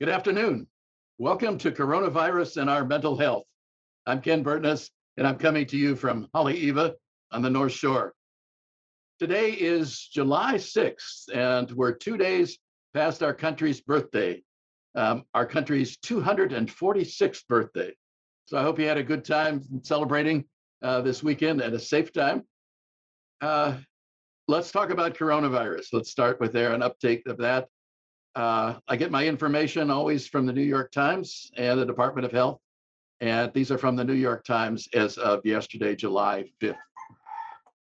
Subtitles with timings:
[0.00, 0.66] Good afternoon.
[1.18, 3.44] Welcome to Coronavirus and Our Mental Health.
[4.06, 6.94] I'm Ken Burtness, and I'm coming to you from Haleiwa
[7.32, 8.14] on the North Shore.
[9.18, 12.56] Today is July 6th, and we're two days
[12.94, 14.42] past our country's birthday,
[14.94, 17.92] um, our country's 246th birthday.
[18.46, 20.46] So I hope you had a good time celebrating
[20.82, 22.44] uh, this weekend at a safe time.
[23.42, 23.76] Uh,
[24.48, 25.88] let's talk about coronavirus.
[25.92, 27.68] Let's start with there an update of that.
[28.34, 32.32] Uh, I get my information always from the New York Times and the Department of
[32.32, 32.60] Health.
[33.20, 36.76] And these are from the New York Times as of yesterday, July 5th.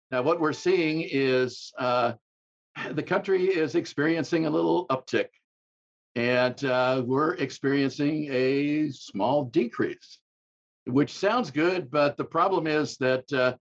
[0.09, 2.13] Now, what we're seeing is uh,
[2.91, 5.27] the country is experiencing a little uptick,
[6.15, 10.19] and uh, we're experiencing a small decrease,
[10.85, 11.91] which sounds good.
[11.91, 13.55] But the problem is that uh,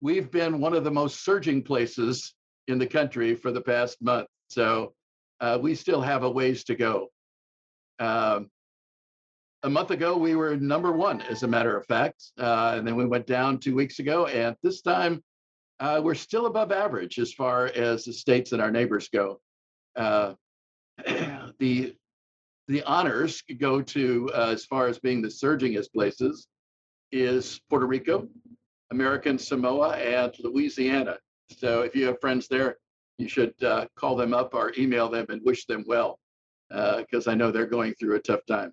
[0.00, 2.34] we've been one of the most surging places
[2.66, 4.26] in the country for the past month.
[4.48, 4.94] So
[5.40, 7.08] uh, we still have a ways to go.
[7.98, 8.50] Um,
[9.62, 12.22] a month ago, we were number one, as a matter of fact.
[12.38, 14.26] Uh, and then we went down two weeks ago.
[14.26, 15.22] And this time,
[15.80, 19.40] uh, we're still above average as far as the states and our neighbors go.
[19.96, 20.34] Uh,
[21.58, 21.94] the
[22.68, 26.46] the honors go to uh, as far as being the surgingest places
[27.10, 28.28] is Puerto Rico,
[28.92, 31.18] American Samoa, and Louisiana.
[31.58, 32.76] So if you have friends there,
[33.20, 36.18] you should uh, call them up or email them and wish them well,
[36.68, 38.72] because uh, I know they're going through a tough time.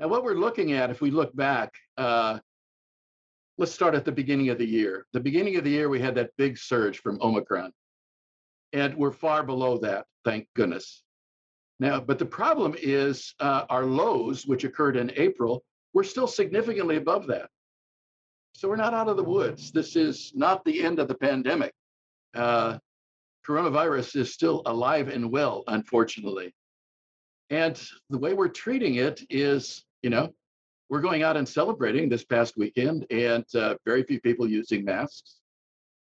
[0.00, 2.38] Now, what we're looking at, if we look back, uh,
[3.58, 5.06] let's start at the beginning of the year.
[5.12, 7.72] The beginning of the year, we had that big surge from Omicron,
[8.72, 11.02] and we're far below that, thank goodness.
[11.80, 15.62] Now, but the problem is uh, our lows, which occurred in April,
[15.92, 17.48] we're still significantly above that.
[18.52, 19.72] So we're not out of the woods.
[19.72, 21.72] This is not the end of the pandemic.
[22.34, 22.78] Uh,
[23.46, 26.54] coronavirus is still alive and well, unfortunately.
[27.50, 30.34] And the way we're treating it is, you know,
[30.88, 35.40] we're going out and celebrating this past weekend, and uh, very few people using masks.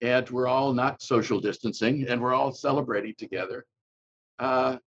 [0.01, 3.65] And we're all not social distancing, and we're all celebrating together.
[4.39, 4.77] Uh,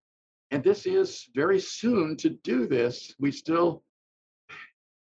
[0.50, 3.14] and this is very soon to do this.
[3.18, 3.82] We still,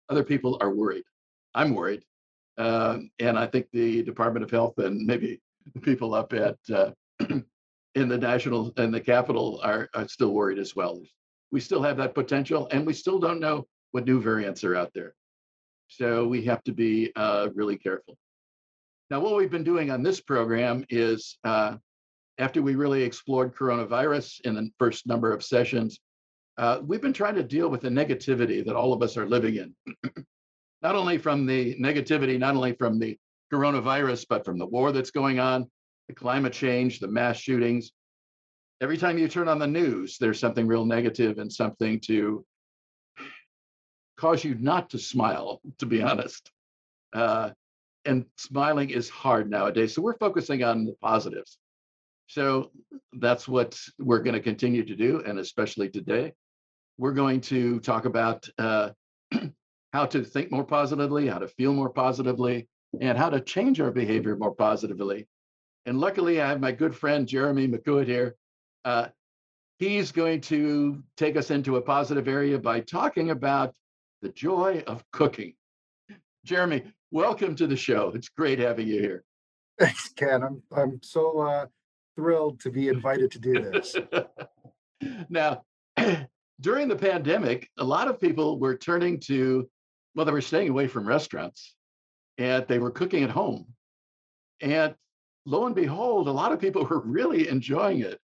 [0.08, 1.04] other people are worried.
[1.54, 2.04] I'm worried.
[2.58, 5.40] Uh, and I think the Department of Health and maybe
[5.74, 10.58] the people up at uh, in the national and the capital are, are still worried
[10.58, 11.00] as well.
[11.50, 14.92] We still have that potential, and we still don't know what new variants are out
[14.94, 15.14] there.
[15.88, 18.16] So we have to be uh, really careful.
[19.08, 21.76] Now, what we've been doing on this program is uh,
[22.38, 26.00] after we really explored coronavirus in the first number of sessions,
[26.58, 29.56] uh, we've been trying to deal with the negativity that all of us are living
[29.56, 29.74] in.
[30.82, 33.16] not only from the negativity, not only from the
[33.52, 35.70] coronavirus, but from the war that's going on,
[36.08, 37.92] the climate change, the mass shootings.
[38.80, 42.44] Every time you turn on the news, there's something real negative and something to
[44.16, 46.50] cause you not to smile, to be honest.
[47.12, 47.50] Uh,
[48.04, 49.94] and smiling is hard nowadays.
[49.94, 51.58] So we're focusing on the positives.
[52.28, 52.70] So
[53.14, 55.22] that's what we're going to continue to do.
[55.26, 56.32] And especially today,
[56.98, 58.90] we're going to talk about uh,
[59.92, 62.68] how to think more positively, how to feel more positively,
[63.00, 65.26] and how to change our behavior more positively.
[65.86, 68.34] And luckily, I have my good friend Jeremy McCourt here.
[68.84, 69.06] Uh,
[69.78, 73.72] he's going to take us into a positive area by talking about
[74.20, 75.54] the joy of cooking.
[76.44, 78.10] Jeremy, welcome to the show.
[78.16, 79.24] It's great having you here.
[79.78, 80.42] Thanks, Ken.
[80.42, 81.66] I'm I'm so uh,
[82.16, 83.94] thrilled to be invited to do this.
[85.28, 85.62] now,
[86.60, 89.68] during the pandemic, a lot of people were turning to,
[90.16, 91.76] well, they were staying away from restaurants
[92.38, 93.66] and they were cooking at home.
[94.60, 94.94] And
[95.46, 98.18] lo and behold, a lot of people were really enjoying it.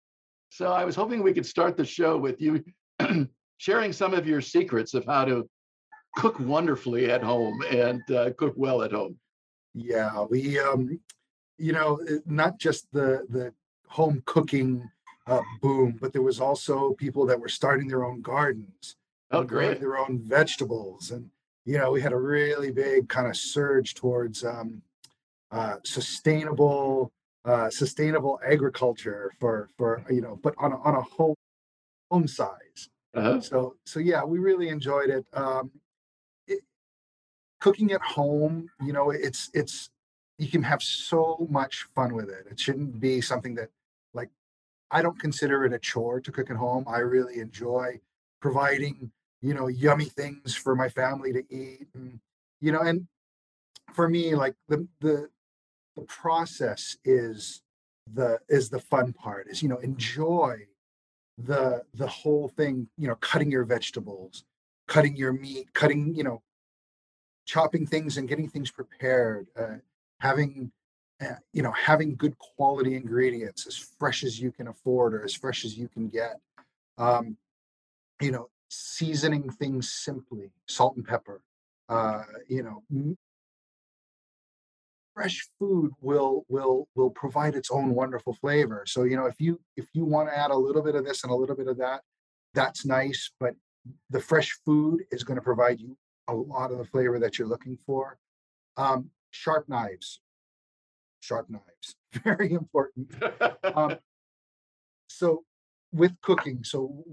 [0.50, 2.64] So I was hoping we could start the show with you
[3.58, 5.50] sharing some of your secrets of how to
[6.18, 9.18] cook wonderfully at home and uh, cook well at home.
[9.74, 11.00] Yeah, we, um,
[11.58, 13.54] you know, not just the the
[13.88, 14.90] home cooking
[15.28, 18.98] uh, boom, but there was also people that were starting their own gardens.
[19.32, 19.80] Oh, great!
[19.80, 21.30] Their own vegetables, and
[21.64, 24.82] you know, we had a really big kind of surge towards um,
[25.52, 27.12] uh, sustainable
[27.46, 31.36] uh, sustainable agriculture for for you know, but on a, on a home
[32.10, 32.90] home size.
[33.16, 33.42] Uh-huh.
[33.42, 35.26] So so yeah, we really enjoyed it.
[35.34, 35.72] Um,
[36.48, 36.62] it.
[37.60, 39.90] Cooking at home, you know, it's it's
[40.38, 42.48] you can have so much fun with it.
[42.50, 43.70] It shouldn't be something that
[44.14, 44.30] like
[44.92, 46.86] I don't consider it a chore to cook at home.
[46.88, 48.00] I really enjoy
[48.40, 49.12] providing
[49.42, 52.20] you know yummy things for my family to eat and
[52.60, 53.08] you know and
[53.94, 55.28] for me like the the
[55.96, 57.62] the process is
[58.12, 60.66] the is the fun part is you know enjoy
[61.38, 64.44] the the whole thing, you know, cutting your vegetables,
[64.88, 66.42] cutting your meat, cutting, you know,
[67.46, 69.78] chopping things and getting things prepared, uh,
[70.20, 70.72] having
[71.22, 75.34] uh, you know having good quality ingredients as fresh as you can afford or as
[75.34, 76.40] fresh as you can get
[76.98, 77.38] um,
[78.22, 81.42] you know seasoning things simply salt and pepper
[81.90, 82.84] uh, you know
[85.22, 88.84] fresh food will will will provide its own wonderful flavor.
[88.88, 91.24] So you know if you if you want to add a little bit of this
[91.24, 92.02] and a little bit of that
[92.54, 93.54] that's nice but
[94.10, 95.98] the fresh food is going to provide you
[96.28, 98.18] a lot of the flavor that you're looking for.
[98.78, 100.22] Um, sharp knives.
[101.20, 103.12] Sharp knives very important.
[103.76, 103.98] Um,
[105.08, 105.44] so
[105.92, 107.04] with cooking so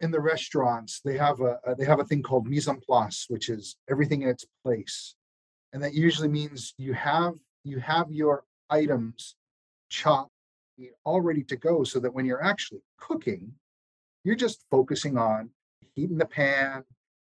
[0.00, 3.26] in the restaurants they have a, a they have a thing called mise en place
[3.28, 5.14] which is everything in its place
[5.74, 7.34] and that usually means you have
[7.64, 9.36] you have your items
[9.90, 10.30] chopped
[11.04, 13.52] all ready to go so that when you're actually cooking
[14.24, 15.50] you're just focusing on
[15.94, 16.82] heating the pan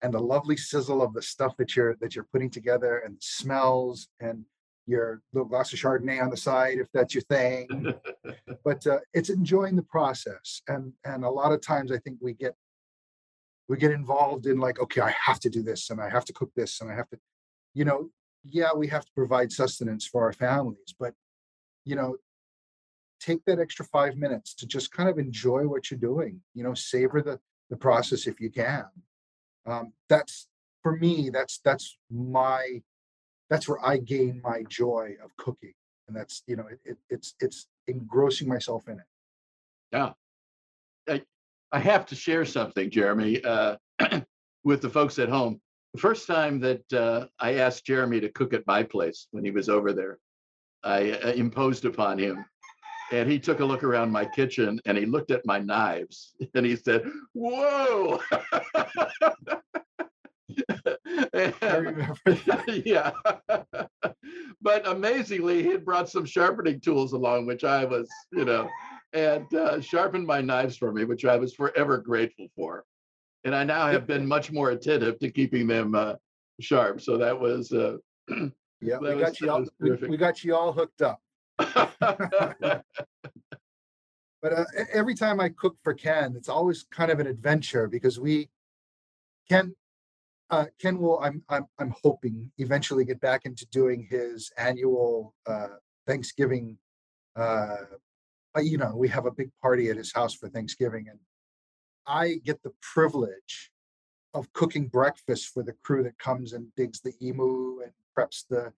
[0.03, 4.09] and the lovely sizzle of the stuff that you're that you're putting together and smells
[4.21, 4.45] and
[4.87, 7.95] your little glass of Chardonnay on the side if that's your thing.
[8.65, 12.35] but uh, it's enjoying the process, and and a lot of times I think we
[12.35, 12.55] get
[13.69, 16.33] we get involved in like, okay, I have to do this, and I have to
[16.33, 17.19] cook this, and I have to,
[17.75, 18.11] you know,
[18.45, 21.15] yeah, we have to provide sustenance for our families, but
[21.85, 22.17] you know,
[23.21, 26.41] take that extra five minutes to just kind of enjoy what you're doing.
[26.55, 27.39] You know, savor the
[27.71, 28.85] the process if you can.
[29.67, 30.49] Um, that's
[30.83, 31.31] for me.
[31.31, 32.83] That's that's my
[33.49, 35.75] that's where I gain my joy of cooking,
[36.09, 39.07] and that's you know it, it, it's it's engrossing myself in it.
[39.93, 40.13] Yeah,
[41.09, 41.23] I,
[41.71, 43.77] I have to share something, Jeremy, uh,
[44.65, 45.61] with the folks at home.
[45.95, 49.51] The first time that uh, I asked Jeremy to cook at my place when he
[49.51, 50.19] was over there,
[50.83, 52.45] I uh, imposed upon him.
[53.13, 56.65] And he took a look around my kitchen and he looked at my knives and
[56.65, 57.05] he said,
[57.35, 59.61] Whoa, I
[61.35, 62.83] remember that.
[62.87, 63.11] yeah.
[64.63, 68.67] but amazingly, he had brought some sharpening tools along, which I was, you know,
[69.13, 72.87] and uh, sharpened my knives for me, which I was forever grateful for.
[73.45, 76.15] And I now have been much more attentive to keeping them uh,
[76.61, 77.01] sharp.
[77.01, 77.97] So that was, uh,
[78.85, 79.65] Yeah, we That was- got you all.
[79.79, 81.21] We, we got you all hooked up.
[84.43, 88.19] But uh, every time I cook for Ken, it's always kind of an adventure because
[88.19, 88.49] we,
[89.49, 89.73] Ken,
[90.51, 91.21] uh, Ken will.
[91.21, 95.69] I'm I'm I'm hoping eventually get back into doing his annual uh,
[96.09, 96.77] Thanksgiving.
[97.37, 97.77] Uh,
[98.61, 101.21] you know, we have a big party at his house for Thanksgiving, and
[102.07, 103.71] I get the privilege
[104.35, 108.73] of cooking breakfast for the crew that comes and digs the imu and preps the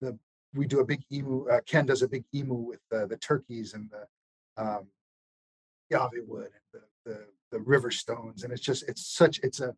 [0.00, 0.18] the.
[0.54, 1.50] We do a big imu.
[1.50, 4.86] Uh, Ken does a big imu with the, the turkeys and the um,
[5.90, 9.74] wood and the, the the river stones, and it's just it's such it's a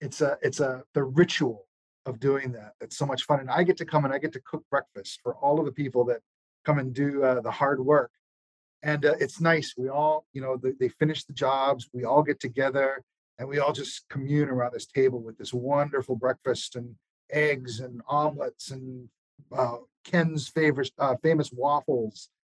[0.00, 1.66] it's a it's a the ritual
[2.06, 2.72] of doing that.
[2.80, 5.20] It's so much fun, and I get to come and I get to cook breakfast
[5.22, 6.20] for all of the people that
[6.64, 8.10] come and do uh, the hard work,
[8.82, 9.74] and uh, it's nice.
[9.76, 13.02] We all you know they, they finish the jobs, we all get together,
[13.38, 16.94] and we all just commune around this table with this wonderful breakfast and
[17.30, 19.08] eggs and omelets and
[19.56, 22.30] uh, Ken's favorite uh, famous waffles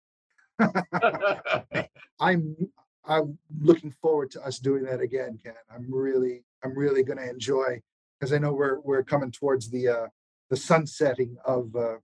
[2.20, 2.56] I'm
[3.04, 5.54] I'm looking forward to us doing that again, Ken.
[5.74, 7.80] I'm really I'm really going to enjoy
[8.18, 10.06] because I know we're we're coming towards the uh,
[10.50, 11.96] the sunsetting of uh,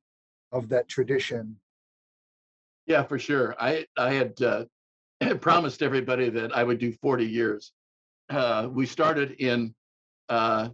[0.53, 1.57] of that tradition.
[2.89, 3.55] Yeah, for sure.
[3.61, 4.65] I, I had uh,
[5.41, 7.73] promised everybody that I would do 40 years.
[8.31, 9.75] Uh, we started in
[10.31, 10.71] uh,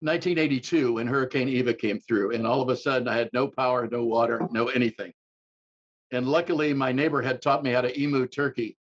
[0.00, 3.88] 1982 when Hurricane Iwa came through, and all of a sudden I had no power,
[3.90, 5.12] no water, no anything.
[6.10, 8.76] And luckily, my neighbor had taught me how to imu turkey.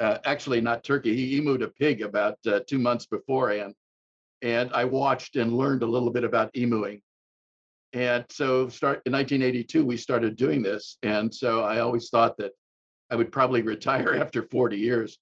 [0.00, 1.14] Uh, actually, not turkey.
[1.14, 3.74] He imued a pig about uh, two months beforehand,
[4.40, 7.00] and I watched and learned a little bit about imuing.
[7.94, 12.50] And so, start in 1982, we started doing this, and so I always thought that
[13.10, 15.18] I would probably retire after 40 years.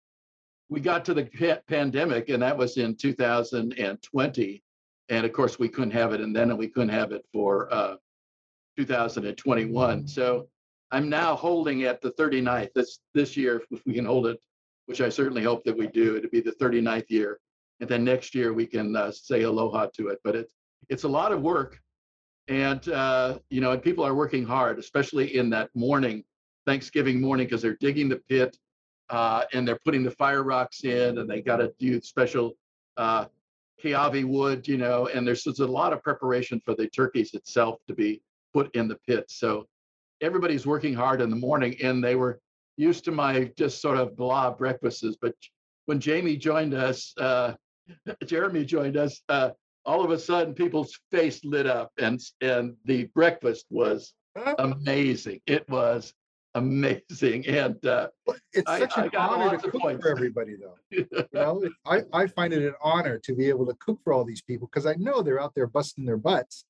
[0.71, 4.63] We got to the pa- pandemic, and that was in 2020,
[5.11, 7.97] and of course, we couldn't have it, and then we couldn't have it for uh,
[8.79, 10.09] 2021.
[10.09, 10.49] So
[10.91, 14.39] I'm now holding at the 39th this this year, if we can hold it,
[14.87, 16.17] which I certainly hope that we do.
[16.17, 17.39] It'll be the 39th year,
[17.81, 20.21] and then next year we can uh, say aloha to it.
[20.25, 20.55] But it's
[20.89, 21.79] it's a lot of work,
[22.49, 26.25] and uh, you know, and people are working hard, especially in that morning,
[26.67, 28.57] Thanksgiving morning, because they're digging the pit,
[29.11, 32.53] uh, and they're putting the fire rocks in, and they got to do special
[32.97, 33.27] uh,
[33.83, 37.95] kiawe wood, you know, and there's, a lot of preparation for the turkeys itself to
[37.95, 38.23] be
[38.53, 39.25] put in the pit.
[39.29, 39.67] So
[40.21, 42.41] everybody's working hard in the morning, and they were
[42.77, 45.35] used to my just sort of blah breakfasts, but
[45.87, 47.55] when Jamie joined us, uh,
[48.27, 49.51] Jeremy joined us, uh,
[49.85, 54.15] all of a sudden people's face lit up and and the breakfast was
[54.59, 55.41] amazing.
[55.47, 56.15] It was
[56.55, 57.47] amazing.
[57.47, 58.09] And uh,
[58.53, 60.03] it's such I an got honor to cook points.
[60.03, 60.77] for everybody, though.
[60.91, 64.25] You know, I, I find it an honor to be able to cook for all
[64.25, 66.65] these people because I know they're out there busting their butts.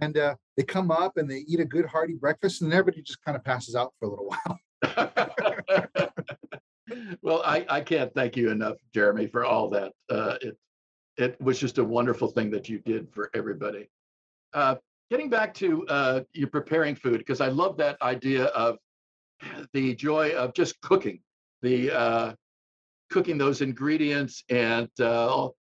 [0.00, 3.24] And uh, they come up and they eat a good hearty breakfast, and everybody just
[3.24, 4.58] kind of passes out for a little while.
[7.22, 9.92] well, I, I can't thank you enough, Jeremy, for all that.
[10.10, 10.58] Uh, it
[11.16, 13.88] it was just a wonderful thing that you did for everybody.
[14.52, 14.76] Uh,
[15.10, 18.78] getting back to uh, you preparing food, because I love that idea of
[19.72, 21.20] the joy of just cooking,
[21.62, 22.34] the uh,
[23.10, 25.56] cooking those ingredients, and uh, all,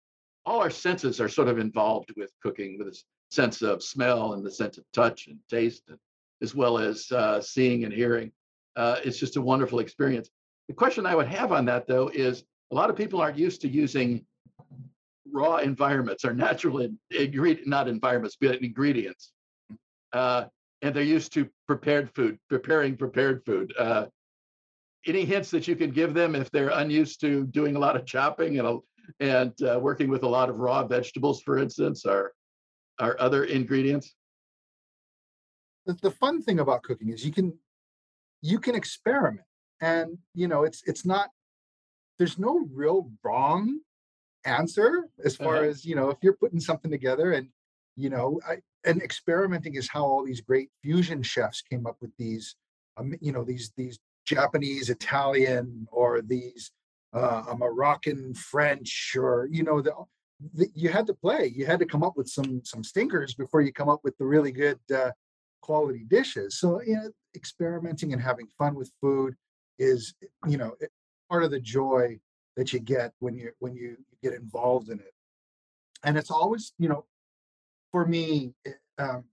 [0.46, 4.46] all our senses are sort of involved with cooking, with this sense of smell and
[4.46, 5.98] the sense of touch and taste, and,
[6.42, 8.32] as well as uh, seeing and hearing.
[8.76, 10.30] Uh, it's just a wonderful experience.
[10.68, 13.62] The question I would have on that, though, is a lot of people aren't used
[13.62, 14.26] to using
[15.32, 19.32] raw environments are natural in, ingredient, not environments, but ingredients.
[20.12, 20.46] Uh,
[20.82, 23.74] and they're used to prepared food, preparing prepared food.
[23.78, 24.06] Uh,
[25.06, 28.06] any hints that you can give them if they're unused to doing a lot of
[28.06, 28.80] chopping and
[29.20, 32.34] and uh, working with a lot of raw vegetables, for instance, or
[33.02, 34.14] or other ingredients?
[35.86, 37.54] the, the fun thing about cooking is you can
[38.42, 39.46] you can experiment
[39.82, 41.30] and you know it's it's not
[42.18, 43.80] there's no real wrong
[44.46, 45.70] answer as far Uh-huh.
[45.70, 47.50] as you know if you're putting something together and
[47.96, 52.12] you know I, and experimenting is how all these great fusion chefs came up with
[52.18, 52.56] these
[52.98, 56.72] um, you know these these japanese italian or these
[57.14, 59.94] uh, a moroccan french or you know the,
[60.54, 63.62] the you had to play you had to come up with some some stinkers before
[63.62, 65.12] you come up with the really good uh,
[65.62, 66.60] quality dishes.
[66.60, 69.34] So, you know, experimenting and having fun with food
[69.80, 70.14] is,
[70.46, 70.76] you know,
[71.30, 72.20] part of the joy
[72.56, 75.14] that you get when you when you get involved in it.
[76.04, 77.06] And it's always, you know,
[77.92, 78.54] for me,
[78.98, 79.24] um,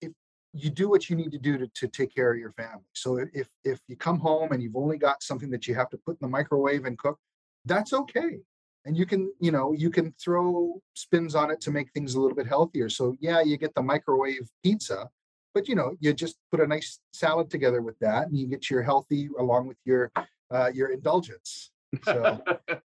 [0.00, 0.12] if
[0.52, 2.84] you do what you need to do to, to take care of your family.
[2.94, 5.98] So if if you come home and you've only got something that you have to
[5.98, 7.18] put in the microwave and cook,
[7.64, 8.38] that's okay.
[8.86, 12.20] And you can, you know, you can throw spins on it to make things a
[12.20, 12.88] little bit healthier.
[12.88, 15.10] So yeah, you get the microwave pizza,
[15.54, 18.70] but you know you just put a nice salad together with that and you get
[18.70, 20.10] your healthy along with your
[20.50, 21.69] uh, your indulgence
[22.04, 22.42] so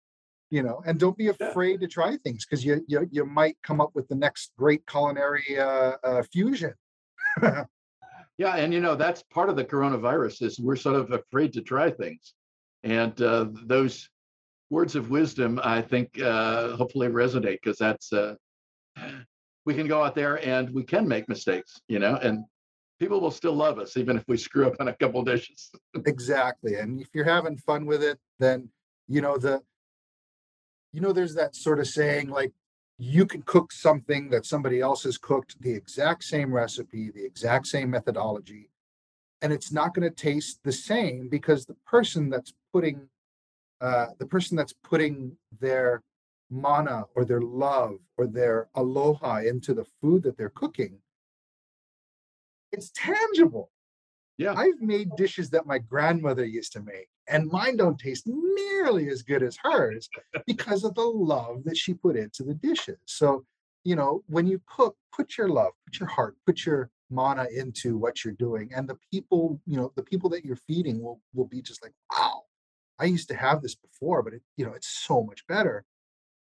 [0.51, 3.81] you know and don't be afraid to try things because you, you you might come
[3.81, 6.75] up with the next great culinary uh, uh, fusion.
[8.39, 11.61] Yeah, and you know that's part of the coronavirus is we're sort of afraid to
[11.61, 12.35] try things,
[12.83, 14.09] and uh, those
[14.71, 18.35] words of wisdom I think uh, hopefully resonate because that's uh,
[19.67, 22.45] we can go out there and we can make mistakes, you know, and
[22.99, 25.71] people will still love us even if we screw up on a couple dishes.
[26.07, 28.69] exactly and if you're having fun with it then
[29.13, 29.63] you know the
[30.93, 32.53] you know there's that sort of saying like
[32.99, 37.67] you can cook something that somebody else has cooked the exact same recipe the exact
[37.67, 38.71] same methodology
[39.43, 43.09] and it's not going to taste the same because the person that's putting
[43.81, 46.03] uh, the person that's putting their
[46.51, 50.95] mana or their love or their aloha into the food that they're cooking
[52.73, 53.71] it's tangible
[54.39, 54.55] Yeah.
[54.55, 59.23] I've made dishes that my grandmother used to make, and mine don't taste nearly as
[59.23, 60.09] good as hers
[60.47, 62.99] because of the love that she put into the dishes.
[63.07, 63.45] So,
[63.85, 67.99] you know, when you cook, put your love, put your heart, put your mana into
[67.99, 71.47] what you're doing, and the people, you know, the people that you're feeding will will
[71.47, 72.43] be just like, wow,
[72.99, 75.85] I used to have this before, but it, you know, it's so much better.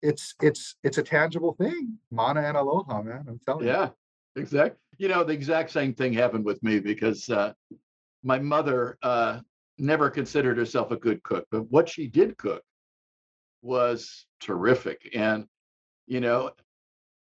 [0.02, 3.26] It's it's it's a tangible thing, mana and aloha, man.
[3.28, 3.72] I'm telling you.
[3.72, 3.90] Yeah,
[4.36, 4.80] Exactly.
[4.98, 7.54] You know, the exact same thing happened with me because uh,
[8.24, 9.40] my mother uh,
[9.80, 12.64] never considered herself a good cook, but what she did cook
[13.62, 15.10] was terrific.
[15.14, 15.46] And
[16.08, 16.52] you know,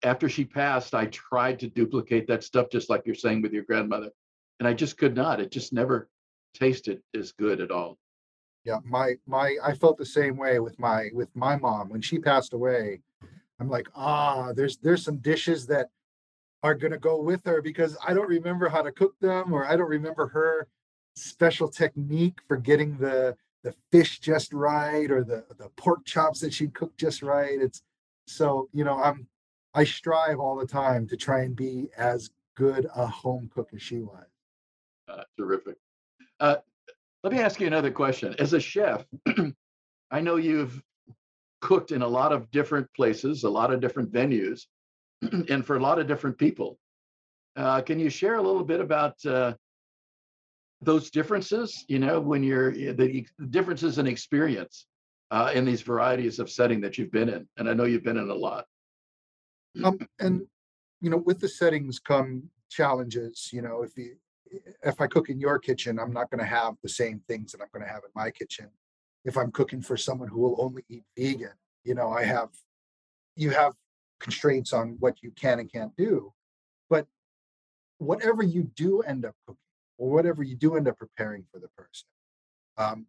[0.03, 3.63] after she passed, I tried to duplicate that stuff, just like you're saying with your
[3.63, 4.09] grandmother,
[4.59, 5.39] and I just could not.
[5.39, 6.09] It just never
[6.53, 7.97] tasted as good at all.
[8.63, 12.19] Yeah, my my I felt the same way with my with my mom when she
[12.19, 13.01] passed away.
[13.59, 15.89] I'm like, ah, there's there's some dishes that
[16.63, 19.75] are gonna go with her because I don't remember how to cook them or I
[19.75, 20.67] don't remember her
[21.17, 26.53] special technique for getting the the fish just right or the the pork chops that
[26.53, 27.59] she cooked just right.
[27.59, 27.81] It's
[28.27, 29.27] so you know I'm
[29.73, 33.81] I strive all the time to try and be as good a home cook as
[33.81, 34.25] she was.
[35.07, 35.75] Uh, terrific.
[36.39, 36.57] Uh,
[37.23, 38.35] let me ask you another question.
[38.39, 39.05] As a chef,
[40.11, 40.81] I know you've
[41.61, 44.65] cooked in a lot of different places, a lot of different venues,
[45.21, 46.77] and for a lot of different people.
[47.55, 49.53] Uh, can you share a little bit about uh,
[50.81, 54.85] those differences, you know, when you're eh, the, differences in experience
[55.31, 58.17] uh, in these varieties of setting that you've been in, and I know you've been
[58.17, 58.65] in a lot.
[59.83, 60.41] Um, and
[61.01, 63.49] you know, with the settings come challenges.
[63.51, 64.15] You know, if you
[64.83, 67.61] if I cook in your kitchen, I'm not going to have the same things that
[67.61, 68.69] I'm going to have in my kitchen.
[69.25, 71.53] If I'm cooking for someone who will only eat vegan,
[71.83, 72.49] you know, I have
[73.35, 73.73] you have
[74.19, 76.33] constraints on what you can and can't do.
[76.89, 77.07] But
[77.97, 79.59] whatever you do end up cooking,
[79.97, 82.07] or whatever you do end up preparing for the person,
[82.77, 83.07] um,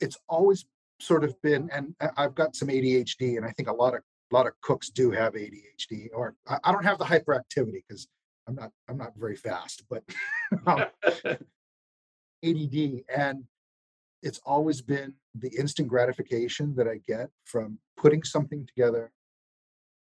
[0.00, 0.64] it's always
[1.00, 1.68] sort of been.
[1.70, 4.02] And I- I've got some ADHD, and I think a lot of
[4.32, 8.08] a lot of cooks do have ADHD, or I, I don't have the hyperactivity because
[8.48, 10.02] I'm not I'm not very fast, but
[10.66, 10.84] um,
[12.44, 13.44] ADD, and
[14.22, 19.12] it's always been the instant gratification that I get from putting something together,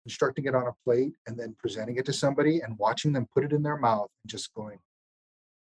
[0.03, 3.43] constructing it on a plate, and then presenting it to somebody and watching them put
[3.43, 4.79] it in their mouth and just going,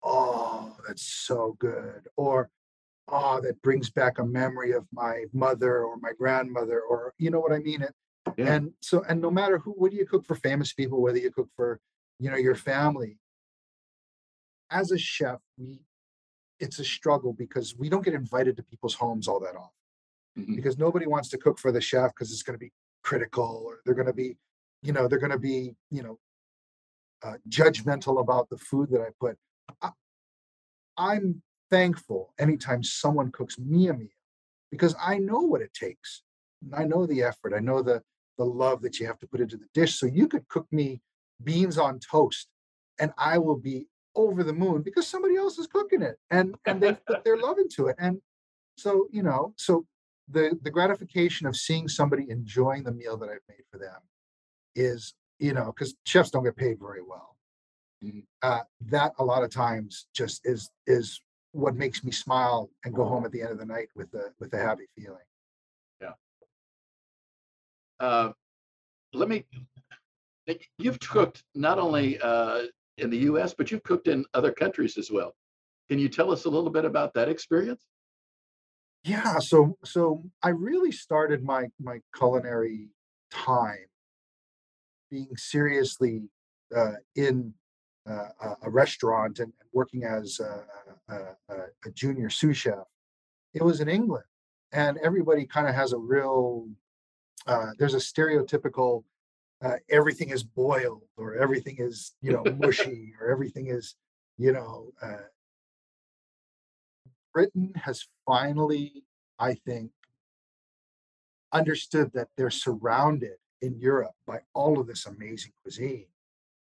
[0.04, 2.50] "Oh, that's so good," or
[3.08, 7.40] "Oh, that brings back a memory of my mother or my grandmother," or you know
[7.40, 7.82] what I mean?
[7.84, 7.96] It,
[8.38, 8.56] Yeah.
[8.56, 11.32] and so, and no matter who, what do you cook for famous people, whether you
[11.32, 11.80] cook for,
[12.20, 13.20] you know, your family,
[14.70, 15.82] as a chef, we,
[16.60, 19.74] it's a struggle because we don't get invited to people's homes all that often
[20.38, 20.56] Mhm.
[20.56, 22.72] because nobody wants to cook for the chef because it's going to be
[23.04, 24.38] critical or they're going to be,
[24.82, 26.20] you know, they're going to be, you know,
[27.24, 29.38] uh, judgmental about the food that I put.
[29.82, 29.92] I,
[30.98, 34.08] I'm thankful anytime someone cooks me a meal
[34.72, 36.24] because I know what it takes.
[36.76, 37.54] I know the effort.
[37.56, 38.02] I know the
[38.38, 40.00] the love that you have to put into the dish.
[40.00, 41.02] So you could cook me
[41.44, 42.48] beans on toast,
[43.00, 46.82] and I will be over the moon because somebody else is cooking it, and and
[46.82, 47.96] they put their love into it.
[48.00, 48.20] And
[48.78, 49.86] so you know, so
[50.30, 54.02] the the gratification of seeing somebody enjoying the meal that I've made for them
[54.76, 57.33] is you know because chefs don't get paid very well.
[58.04, 58.26] Mhm.
[58.42, 63.06] Uh, that a lot of times just is is what makes me smile and go
[63.06, 65.26] home at the end of the night with a with a happy feeling.
[66.02, 66.14] Yeah.
[68.00, 68.34] Uh,
[69.14, 69.46] let me.
[70.78, 72.64] You've cooked not only uh,
[72.98, 75.34] in the U.S., but you've cooked in other countries as well.
[75.90, 77.86] Can you tell us a little bit about that experience?
[79.06, 82.90] Yeah, so so I really started my my culinary
[83.32, 83.88] time
[85.10, 86.30] being seriously
[86.76, 87.54] uh, in
[88.10, 90.64] uh, a, a restaurant and, working as a,
[91.10, 91.16] a,
[91.50, 92.86] a, a junior sous chef.
[93.54, 94.26] It was in England,
[94.72, 96.68] and everybody kind of has a real
[97.48, 99.04] uh, there's a stereotypical
[99.64, 103.96] uh, everything is boiled or everything is you know mushy or everything is
[104.38, 105.26] you know uh,
[107.34, 109.04] Britain has finally,
[109.40, 109.92] I think,
[111.52, 116.06] understood that they're surrounded in Europe by all of this amazing cuisine.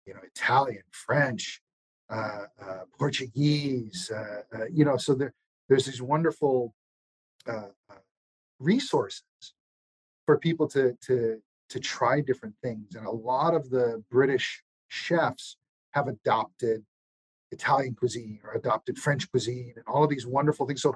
[0.05, 1.61] You know, Italian, French,
[2.09, 4.11] uh, uh, Portuguese.
[4.13, 5.33] Uh, uh, you know, so there,
[5.69, 6.73] there's these wonderful
[7.47, 7.95] uh, uh,
[8.59, 9.23] resources
[10.25, 15.57] for people to to to try different things, and a lot of the British chefs
[15.91, 16.83] have adopted
[17.51, 20.81] Italian cuisine or adopted French cuisine and all of these wonderful things.
[20.81, 20.95] So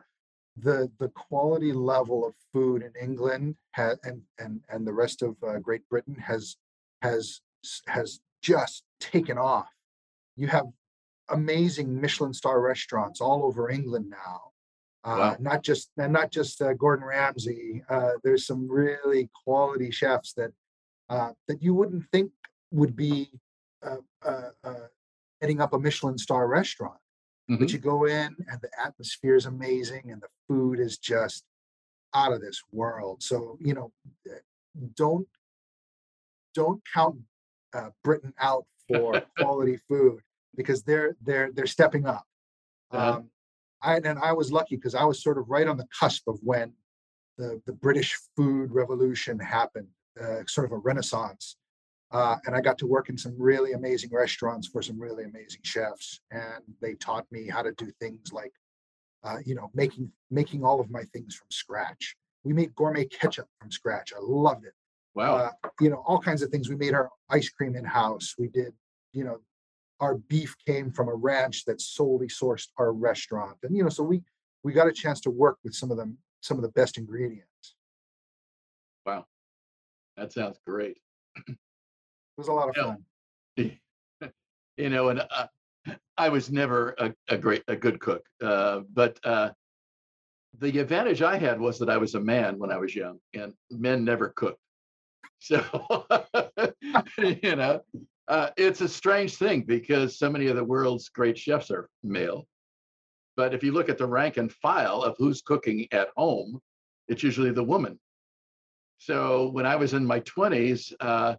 [0.58, 5.36] the the quality level of food in England has and and and the rest of
[5.48, 6.58] uh, Great Britain has
[7.02, 7.42] has
[7.88, 9.70] has just taken off.
[10.36, 10.66] You have
[11.30, 14.42] amazing Michelin star restaurants all over England now.
[15.04, 15.38] Uh, Wow.
[15.40, 17.84] Not just and not just uh, Gordon Ramsay.
[17.90, 20.52] Uh, there's some really quality chefs that
[21.10, 22.32] uh, that you wouldn't think
[22.72, 23.32] would be
[23.84, 24.88] uh, uh, uh,
[25.42, 27.00] heading up a Michelin star restaurant.
[27.48, 27.72] But Mhm.
[27.72, 31.46] you go in and the atmosphere is amazing and the food is just
[32.14, 33.24] out of this world.
[33.24, 33.94] So, you know,
[34.30, 34.40] eh,
[34.96, 35.28] don't
[36.54, 37.18] don't count
[37.74, 40.20] uh, Britain out for quality food
[40.56, 42.26] because they're they're they're stepping up.
[42.92, 43.18] Uh-huh.
[43.18, 43.30] Um,
[43.82, 46.40] I and I was lucky because I was sort of right on the cusp of
[46.42, 46.74] when
[47.38, 49.88] the the British food revolution happened,
[50.22, 51.58] uh, sort of a renaissance.
[52.10, 55.60] Uh, and I got to work in some really amazing restaurants for some really amazing
[55.64, 58.54] chefs, and they taught me how to do things like,
[59.26, 62.16] uh, you know, making making all of my things from scratch.
[62.44, 64.14] We made gourmet ketchup from scratch.
[64.16, 64.74] I loved it.
[65.18, 65.36] Wow.
[65.38, 66.70] Uh, you know, all kinds of things.
[66.70, 68.36] We made our ice cream in house.
[68.38, 68.72] We did,
[69.14, 69.40] you know,
[70.00, 74.04] our beef came from a ranch that solely sourced our restaurant, and you know, so
[74.04, 74.22] we
[74.64, 77.76] we got a chance to work with some of them, some of the best ingredients.
[79.08, 79.26] wow.
[80.18, 80.98] That sounds great.
[81.48, 81.58] It
[82.38, 82.96] was a lot of Yeah.
[83.58, 84.32] fun.
[84.78, 85.48] you know, and uh,
[86.18, 88.24] I was never a, a great, a good cook.
[88.42, 89.50] Uh, but uh,
[90.60, 93.54] the advantage I had was that I was a man when I was young, and
[93.72, 94.60] men never cooked.
[95.40, 95.64] So,
[97.18, 97.82] you know,
[98.28, 102.48] uh, it's a strange thing because so many of the world's great chefs are male.
[103.36, 106.60] But if you look at the rank and file of who's cooking at home,
[107.08, 108.00] it's usually the woman.
[108.98, 111.36] So when I was in my 20s, uh,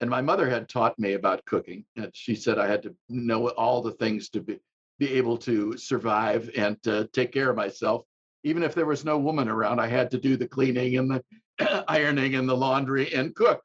[0.00, 3.48] and my mother had taught me about cooking, and she said I had to know
[3.50, 4.58] all the things to be,
[4.98, 8.04] be able to survive and to take care of myself.
[8.44, 11.22] Even if there was no woman around, I had to do the cleaning and the
[11.88, 13.62] ironing and the laundry and cook.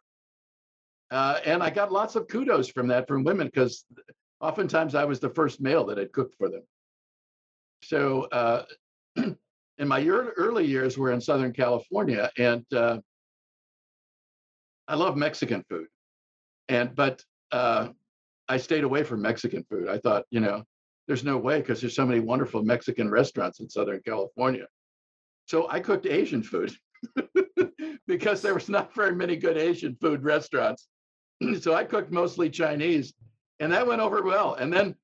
[1.10, 3.86] Uh, and I got lots of kudos from that from women because
[4.42, 6.64] oftentimes I was the first male that had cooked for them.
[7.84, 8.66] So uh,
[9.16, 13.00] in my early years, we're in Southern California, and uh,
[14.88, 15.88] I love Mexican food,
[16.68, 17.90] and but uh,
[18.50, 19.88] I stayed away from Mexican food.
[19.88, 20.64] I thought, you know,
[21.08, 24.68] there's no way because there's so many wonderful Mexican restaurants in Southern California.
[25.46, 26.76] So I cooked Asian food
[28.18, 30.88] because there was not very many good Asian food restaurants.
[31.62, 33.14] so I cooked mostly Chinese,
[33.60, 34.56] and that went over well.
[34.56, 34.96] And then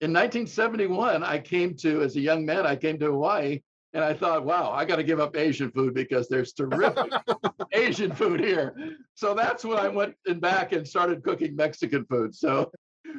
[0.00, 3.60] in 1971, I came to, as a young man, I came to Hawaii
[3.94, 7.10] and I thought, wow, I got to give up Asian food because there's terrific
[7.72, 8.74] Asian food here.
[9.14, 12.34] So that's when I went and back and started cooking Mexican food.
[12.34, 12.70] So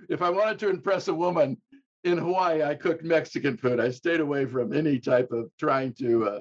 [0.10, 1.58] if I wanted to impress a woman
[2.04, 3.80] in Hawaii, I cooked Mexican food.
[3.80, 6.40] I stayed away from any type of trying to, uh,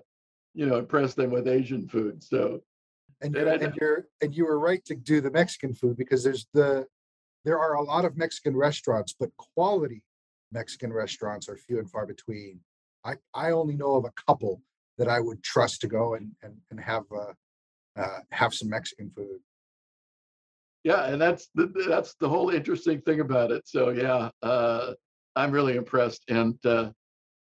[0.54, 2.22] you know, impress them with Asian food.
[2.22, 2.60] So
[3.22, 6.46] and, and, and you're and you were right to do the Mexican food because there's
[6.52, 6.86] the
[7.44, 10.02] there are a lot of Mexican restaurants, but quality
[10.52, 12.60] Mexican restaurants are few and far between.
[13.04, 14.62] I I only know of a couple
[14.98, 17.32] that I would trust to go and and and have uh,
[17.96, 19.40] uh have some Mexican food.
[20.84, 23.66] Yeah, and that's the, that's the whole interesting thing about it.
[23.66, 24.92] So yeah, uh,
[25.34, 26.22] I'm really impressed.
[26.28, 26.90] And uh,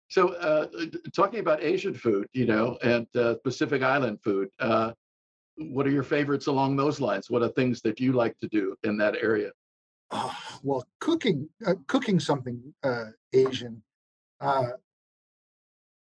[0.08, 0.66] so uh,
[1.16, 4.92] talking about Asian food, you know, and uh, Pacific Island food, uh,
[5.60, 7.30] what are your favorites along those lines?
[7.30, 9.50] What are things that you like to do in that area?
[10.10, 13.82] Oh, well, cooking uh, cooking something uh, Asian,
[14.40, 14.70] uh,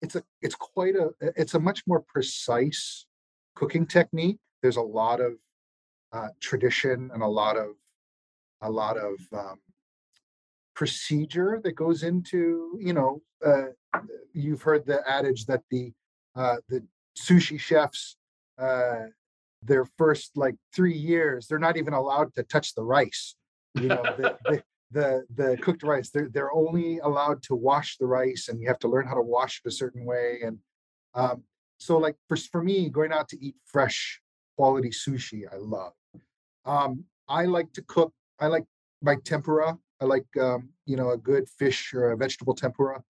[0.03, 3.07] it's a it's quite a it's a much more precise
[3.55, 4.39] cooking technique.
[4.63, 5.33] There's a lot of
[6.13, 7.71] uh, tradition and a lot of
[8.63, 9.59] a lot of um,
[10.75, 13.67] procedure that goes into you know uh,
[14.33, 15.93] you've heard the adage that the
[16.37, 16.85] uh, the
[17.19, 18.17] sushi chefs
[18.59, 19.07] uh,
[19.63, 23.35] their first like three years, they're not even allowed to touch the rice.
[23.75, 28.07] You know, the, the, the, the cooked rice, they're, they're only allowed to wash the
[28.07, 30.41] rice and you have to learn how to wash it a certain way.
[30.45, 30.59] And
[31.15, 31.43] um,
[31.79, 34.21] so like for, for me, going out to eat fresh
[34.57, 35.93] quality sushi, I love.
[36.65, 38.65] Um, I like to cook, I like
[39.03, 39.79] my tempura.
[40.01, 43.03] I like, um, you know, a good fish or a vegetable tempura.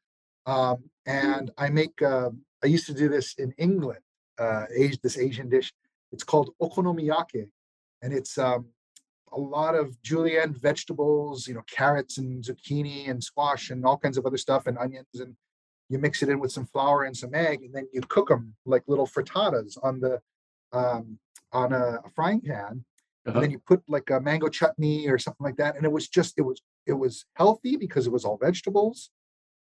[0.46, 2.30] Um, and I make, uh,
[2.62, 4.00] I used to do this in England,
[4.38, 4.66] uh,
[5.02, 5.72] this Asian dish
[6.12, 7.48] it's called okonomiyaki,
[8.02, 8.66] and it's um,
[9.32, 14.18] a lot of julienne vegetables, you know, carrots and zucchini and squash and all kinds
[14.18, 15.34] of other stuff and onions, and
[15.88, 18.54] you mix it in with some flour and some egg, and then you cook them
[18.64, 20.20] like little frittatas on the
[20.72, 21.18] um,
[21.52, 22.84] on a, a frying pan,
[23.26, 23.34] uh-huh.
[23.34, 26.08] and then you put like a mango chutney or something like that, and it was
[26.08, 29.10] just it was it was healthy because it was all vegetables.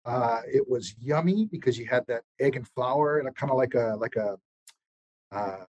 [0.06, 3.74] Uh, it was yummy because you had that egg and flour and kind of like
[3.74, 4.38] a like a
[5.34, 5.66] uh,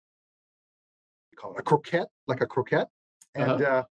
[1.36, 2.90] call it a croquette, like a croquette,
[3.36, 3.64] and uh-huh.
[3.64, 3.84] uh,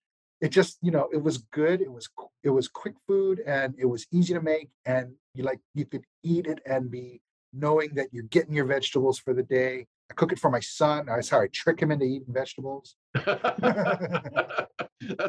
[0.41, 1.81] it just you know it was good.
[1.81, 2.09] It was
[2.43, 6.05] it was quick food and it was easy to make, and you like you could
[6.23, 7.21] eat it and be
[7.53, 9.87] knowing that you're getting your vegetables for the day.
[10.11, 11.09] I cook it for my son.
[11.09, 12.97] I sorry, trick him into eating vegetables.
[13.15, 13.31] That's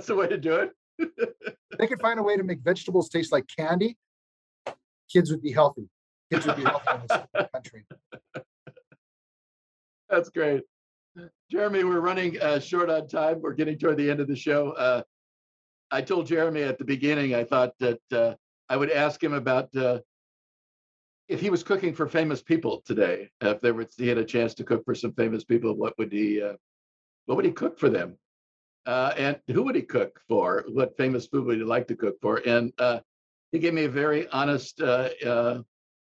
[0.07, 0.71] the way to do it.
[1.77, 3.97] they could find a way to make vegetables taste like candy.
[5.11, 5.89] Kids would be healthy.
[6.31, 7.85] Kids would be healthy in this country.
[10.09, 10.63] That's great.
[11.53, 13.39] Jeremy, we're running uh, short on time.
[13.39, 14.71] We're getting toward the end of the show.
[14.71, 15.03] Uh,
[15.91, 18.33] I told Jeremy at the beginning, I thought that uh,
[18.69, 19.99] I would ask him about uh,
[21.27, 23.29] if he was cooking for famous people today.
[23.39, 26.11] If there was, he had a chance to cook for some famous people, what would
[26.11, 26.53] he, uh,
[27.27, 28.17] what would he cook for them?
[28.87, 30.65] Uh, and who would he cook for?
[30.69, 32.41] What famous food would he like to cook for?
[32.47, 32.73] And
[33.51, 34.81] he gave me a very honest,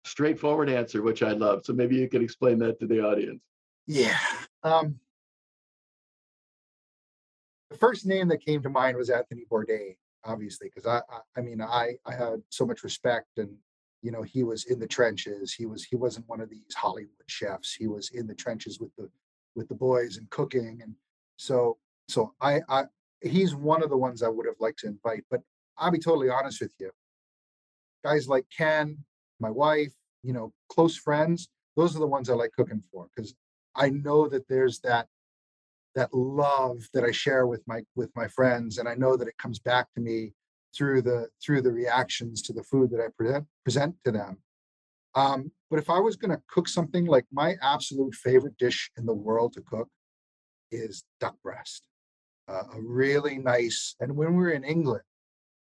[0.04, 1.62] straightforward answer, which I love.
[1.64, 3.42] So maybe you could explain that to the audience.
[3.88, 4.16] Yeah.
[4.62, 5.00] Um,
[7.70, 11.40] the first name that came to mind was Anthony Bourdain, obviously, because I, I, I
[11.40, 13.50] mean, I, I had so much respect, and
[14.02, 15.52] you know, he was in the trenches.
[15.52, 17.74] He was, he wasn't one of these Hollywood chefs.
[17.74, 19.08] He was in the trenches with the,
[19.54, 20.94] with the boys and cooking, and
[21.36, 21.78] so,
[22.08, 22.84] so I, I,
[23.22, 25.24] he's one of the ones I would have liked to invite.
[25.30, 25.40] But
[25.78, 26.90] I'll be totally honest with you,
[28.04, 28.98] guys like Ken,
[29.38, 31.48] my wife, you know, close friends.
[31.76, 33.34] Those are the ones I like cooking for because
[33.76, 35.06] I know that there's that
[35.94, 39.38] that love that I share with my with my friends, and I know that it
[39.38, 40.32] comes back to me
[40.74, 44.38] through the through the reactions to the food that I present present to them.
[45.14, 49.06] Um, but if I was going to cook something like my absolute favorite dish in
[49.06, 49.88] the world to cook
[50.70, 51.82] is duck breast.
[52.48, 55.02] Uh, a really nice, and when we are in England,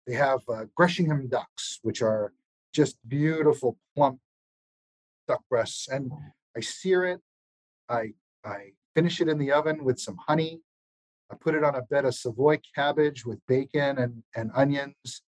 [0.08, 2.34] they have uh, Gressingham ducks, which are
[2.74, 4.20] just beautiful, plump
[5.28, 5.88] duck breasts.
[5.88, 6.12] And
[6.58, 7.22] I sear it,
[7.88, 10.62] I, I finish it in the oven with some honey.
[11.32, 15.22] I put it on a bed of Savoy cabbage with bacon and, and onions.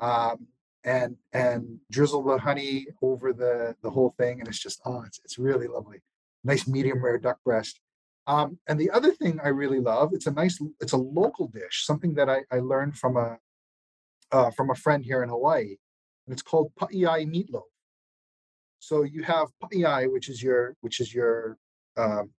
[0.00, 0.48] Um,
[0.84, 5.18] and and drizzle the honey over the the whole thing and it's just oh it's,
[5.24, 5.98] it's really lovely
[6.44, 7.80] nice medium rare duck breast
[8.26, 11.84] um, and the other thing i really love it's a nice it's a local dish
[11.86, 13.38] something that i, I learned from a
[14.32, 15.76] uh, from a friend here in hawaii
[16.26, 17.62] and it's called pa'iai meatloaf
[18.78, 21.56] so you have pa'iai which is your which is your
[21.96, 22.30] um,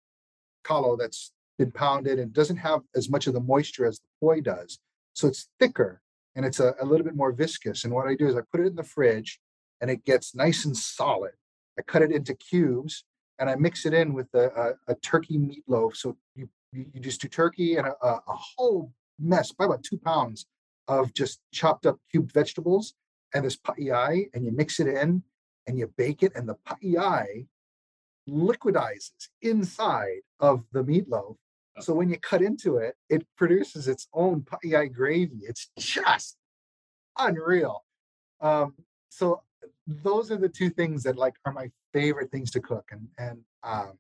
[0.66, 4.42] kalo that's been pounded and doesn't have as much of the moisture as the poi
[4.42, 4.80] does
[5.14, 6.02] so it's thicker
[6.36, 7.86] and it's a, a little bit more viscous.
[7.86, 9.40] And what I do is I put it in the fridge
[9.82, 11.32] and it gets nice and solid.
[11.80, 13.06] I cut it into cubes
[13.40, 15.96] and I mix it in with a, a, a turkey meatloaf.
[15.96, 20.46] So you, you, just do turkey and a, a, whole mess, by about two pounds
[20.88, 22.94] of just chopped up cubed vegetables
[23.34, 25.24] and this pa'iai, and you mix it in
[25.68, 27.48] and you bake it, and the pa'iai
[28.30, 31.36] liquidizes inside of the meatloaf
[31.80, 35.40] so when you cut into it, it produces its own pa'iai gravy.
[35.44, 36.38] It's just
[37.18, 37.84] unreal.
[38.40, 38.76] Um,
[39.10, 39.42] so
[39.86, 43.40] those are the two things that like are my favorite things to cook, and and
[43.64, 43.94] um,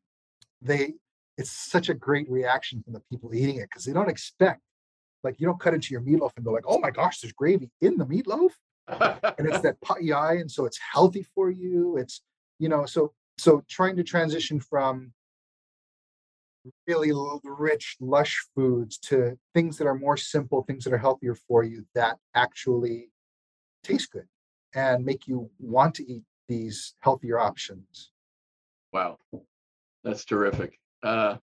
[0.61, 0.93] they
[1.37, 4.61] it's such a great reaction from the people eating it because they don't expect
[5.23, 7.69] like you don't cut into your meatloaf and go like, oh my gosh, there's gravy
[7.81, 8.51] in the meatloaf,
[9.37, 11.97] and it's that pa'iai, and so it's healthy for you.
[11.97, 12.21] It's
[12.57, 15.13] you know so so trying to transition from
[16.87, 17.11] really
[17.43, 21.85] rich, lush foods to things that are more simple, things that are healthier for you
[21.93, 23.09] that actually
[23.83, 24.27] taste good
[24.73, 28.11] and make you want to eat these healthier options.
[28.91, 29.17] Wow,
[30.03, 30.79] that's terrific.
[31.03, 31.37] Uh,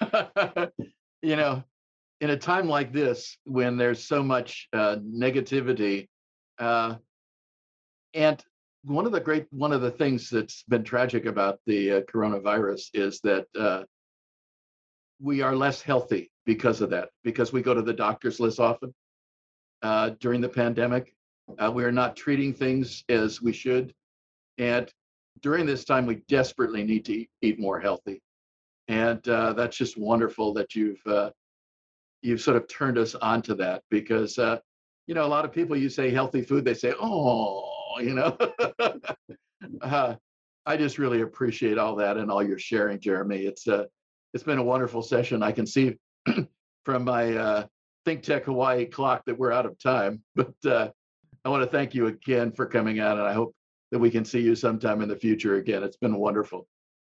[1.22, 1.62] you know,
[2.20, 6.08] in a time like this, when there's so much uh, negativity,
[6.58, 6.96] uh,
[8.14, 8.42] and
[8.86, 12.88] one of the great, one of the things that's been tragic about the uh, coronavirus
[12.94, 13.82] is that uh,
[15.20, 18.94] we are less healthy because of that, because we go to the doctors less often
[19.82, 21.12] uh, during the pandemic.
[21.58, 23.92] Uh, we are not treating things as we should.
[24.58, 24.88] And
[25.42, 28.22] during this time, we desperately need to eat, eat more healthy.
[28.86, 31.30] And uh, that's just wonderful that you've uh,
[32.22, 35.88] you've sort of turned us onto that because you know a lot of people you
[35.88, 38.36] say healthy food they say oh you know
[39.82, 40.14] uh,
[40.66, 43.44] I just really appreciate all that and all your sharing, Jeremy.
[43.44, 43.84] It's uh,
[44.34, 45.42] it's been a wonderful session.
[45.42, 45.96] I can see
[46.84, 47.66] from my uh,
[48.04, 50.90] Think Tech Hawaii clock that we're out of time, but uh,
[51.44, 53.54] I want to thank you again for coming out, and I hope
[53.92, 55.84] that we can see you sometime in the future again.
[55.84, 56.66] It's been wonderful.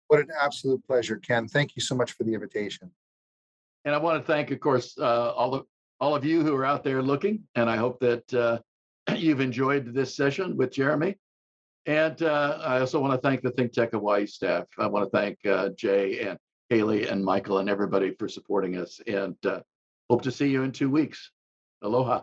[0.06, 1.48] What an absolute pleasure, Ken.
[1.48, 2.90] Thank you so much for the invitation.
[3.84, 5.66] And I want to thank, of course, uh, all of
[5.98, 8.60] all of you who are out there looking, and I hope that uh,
[9.16, 11.16] you've enjoyed this session with Jeremy.
[11.86, 14.66] And uh, I also want to thank the Think Tech Hawaii staff.
[14.78, 19.00] I want to thank uh, Jay and Haley and Michael and everybody for supporting us.
[19.06, 19.60] And uh,
[20.08, 21.30] hope to see you in two weeks.
[21.82, 22.22] Aloha.